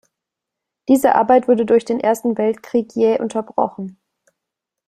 [0.89, 3.97] Diese Arbeit wurde durch den Ersten Weltkrieg jäh unterbrochen.